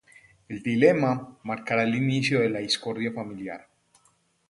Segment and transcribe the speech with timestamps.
[0.49, 3.67] El dilema marcará el inicio de la discordia familiar.